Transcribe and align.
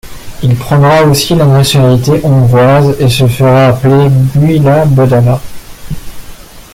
Il 0.41 0.55
prendra 0.57 1.03
aussi 1.03 1.35
la 1.35 1.45
nationalité 1.45 2.21
hongroise 2.25 2.99
et 2.99 3.07
se 3.07 3.27
fera 3.27 3.67
appeler 3.67 4.09
Gyula 4.33 4.85
Bodola. 4.85 5.39